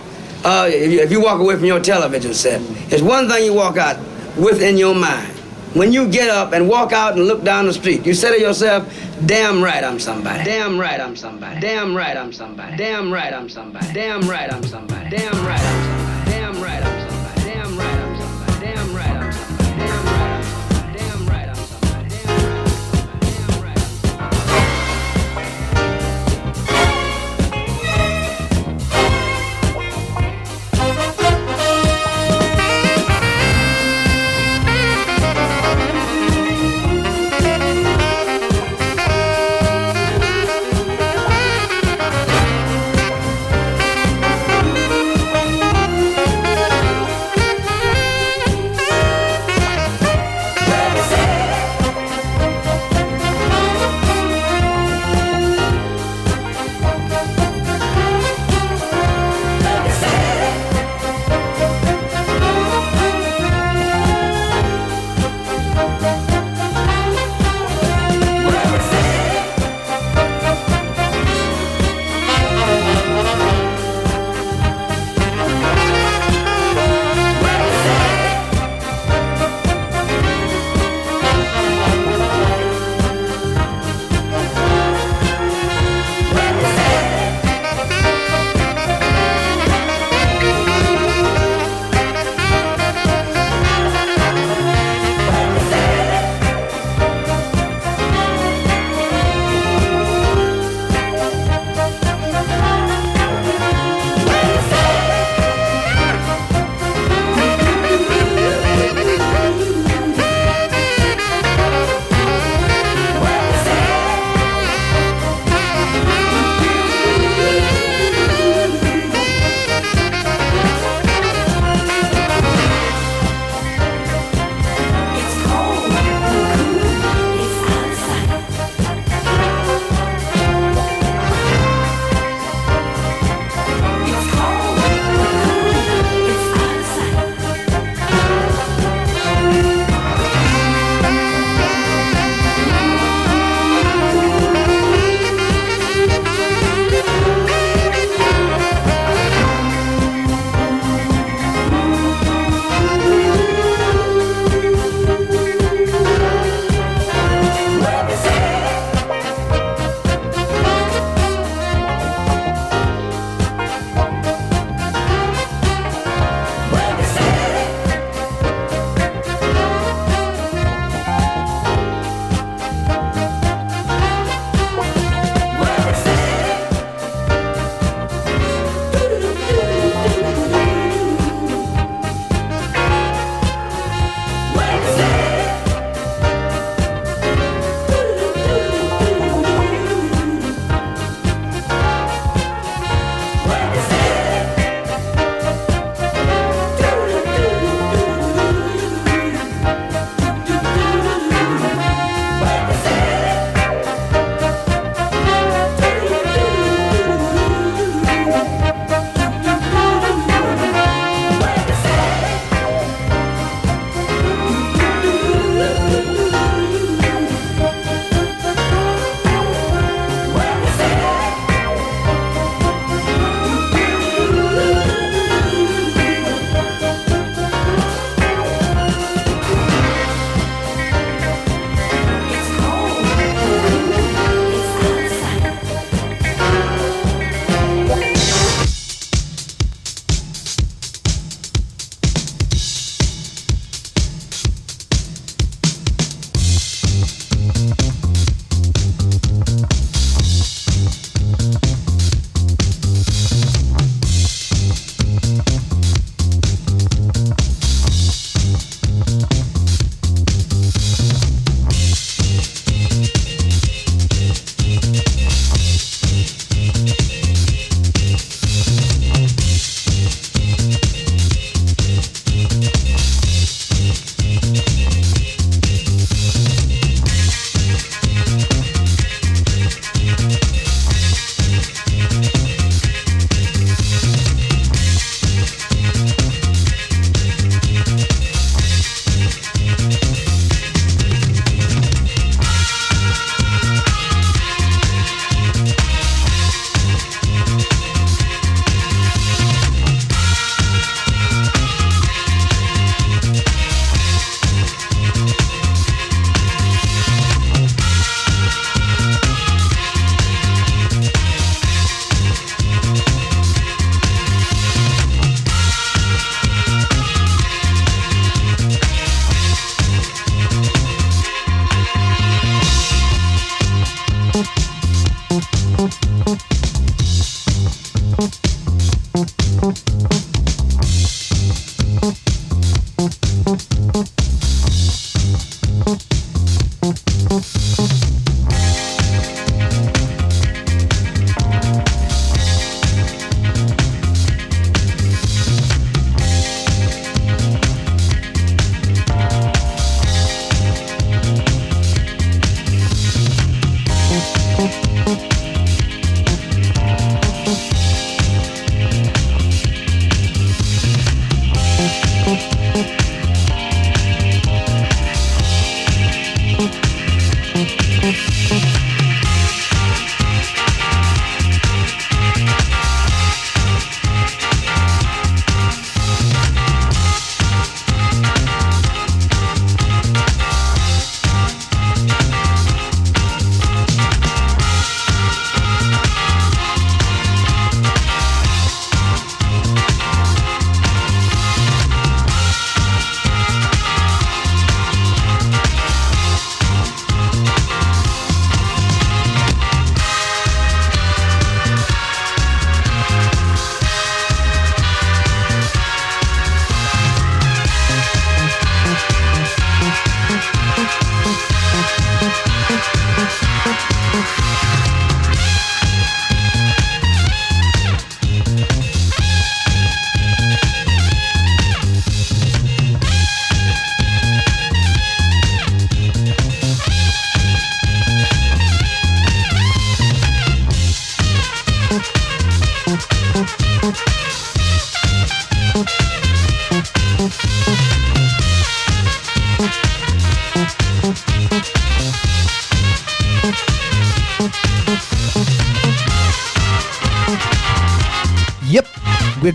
[0.44, 2.60] uh, if, you, if you walk away from your television set,
[2.93, 3.97] it's one thing you walk out
[4.36, 5.32] with in your mind.
[5.74, 8.40] When you get up and walk out and look down the street, you say to
[8.40, 8.93] yourself,
[9.24, 10.44] damn right I'm somebody.
[10.44, 11.60] Damn right I'm somebody.
[11.60, 12.77] Damn right I'm somebody.
[12.77, 13.93] Damn right I'm somebody.
[13.94, 15.10] Damn right I'm somebody.
[15.10, 15.81] Damn right I'm somebody.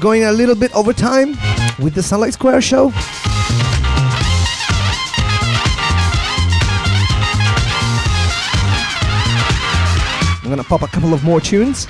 [0.07, 1.31] Going a little bit over time
[1.79, 2.93] with the Sunlight Square show.
[10.41, 11.87] I'm gonna pop a couple of more tunes.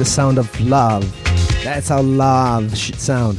[0.00, 1.04] The sound of love.
[1.62, 3.38] That's how love should sound.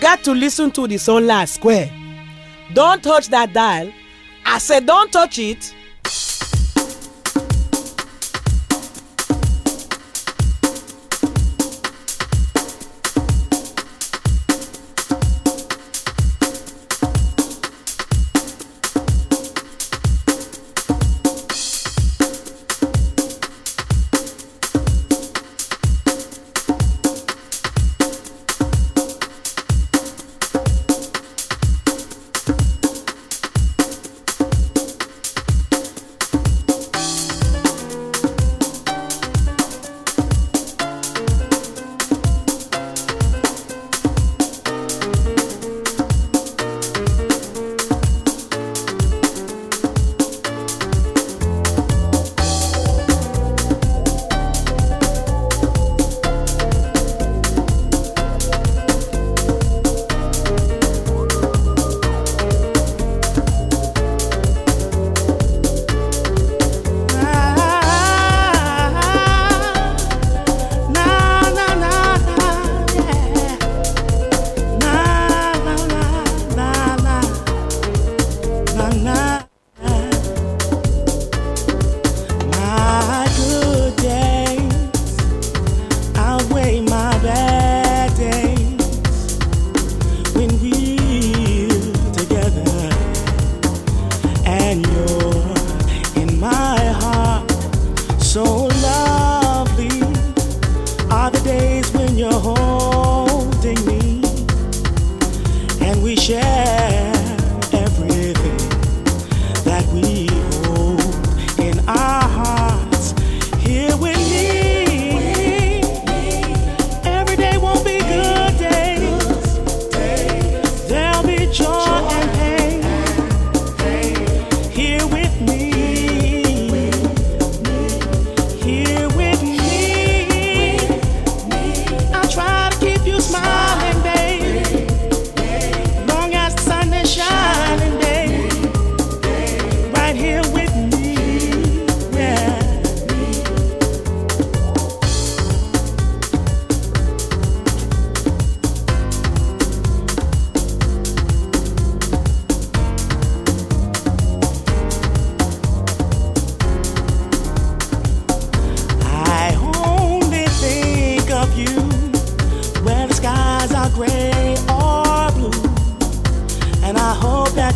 [0.00, 1.90] got to listen to the song last square.
[2.72, 3.92] Don't touch that dial.
[4.44, 5.74] I said, don't touch it.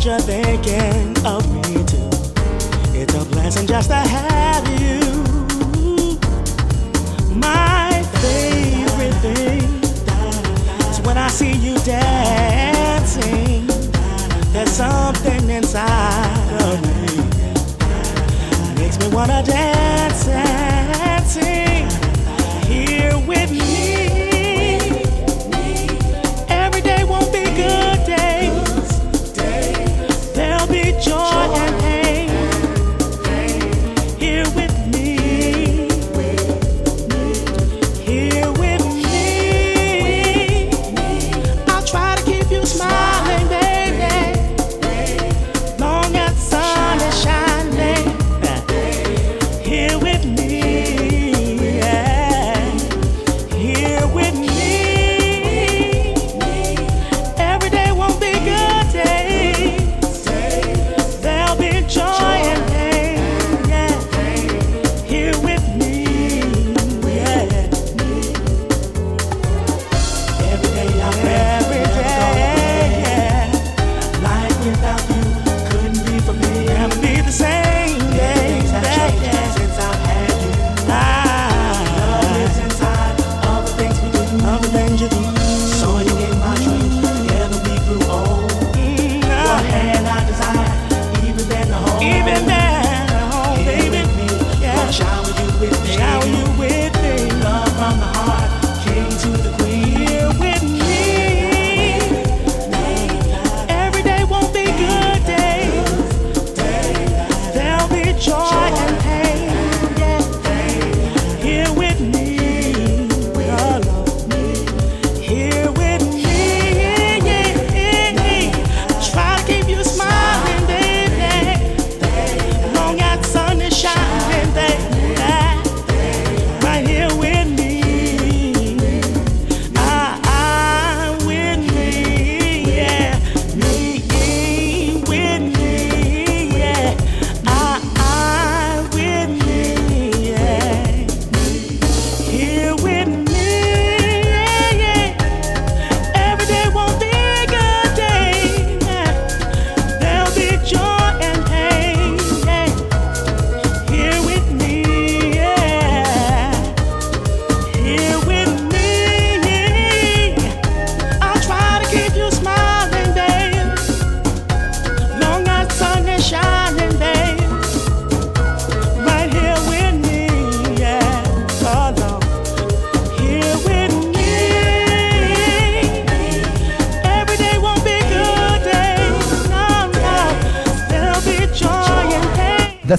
[0.05, 2.09] you're thinking of me too.
[2.93, 4.34] It's a blessing just to have.